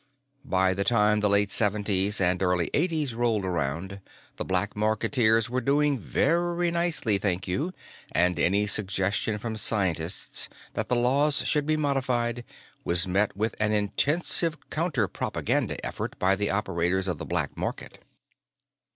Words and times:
By 0.45 0.73
the 0.73 0.83
time 0.83 1.19
the 1.19 1.29
late 1.29 1.51
Seventies 1.51 2.19
and 2.19 2.41
early 2.41 2.71
Eighties 2.73 3.13
rolled 3.13 3.45
around, 3.45 4.01
the 4.37 4.43
black 4.43 4.73
marketeers 4.75 5.47
were 5.47 5.61
doing 5.61 5.99
very 5.99 6.71
nicely, 6.71 7.19
thank 7.19 7.47
you, 7.47 7.71
and 8.11 8.39
any 8.39 8.65
suggestion 8.65 9.37
from 9.37 9.57
scientists 9.57 10.49
that 10.73 10.89
the 10.89 10.95
laws 10.95 11.47
should 11.47 11.67
be 11.67 11.77
modified 11.77 12.43
was 12.83 13.07
met 13.07 13.37
with 13.37 13.53
an 13.59 13.73
intensive 13.73 14.57
counterpropaganda 14.71 15.77
effort 15.83 16.17
by 16.17 16.35
the 16.35 16.49
operators 16.49 17.07
of 17.07 17.19
the 17.19 17.23
black 17.25 17.55
market. 17.55 18.03